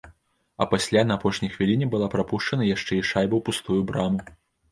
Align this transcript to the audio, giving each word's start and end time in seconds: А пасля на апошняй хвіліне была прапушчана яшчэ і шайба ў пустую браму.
А 0.61 0.65
пасля 0.69 1.01
на 1.09 1.17
апошняй 1.19 1.51
хвіліне 1.57 1.89
была 1.91 2.07
прапушчана 2.15 2.63
яшчэ 2.75 2.93
і 3.01 3.05
шайба 3.11 3.35
ў 3.37 3.41
пустую 3.51 3.81
браму. 3.93 4.19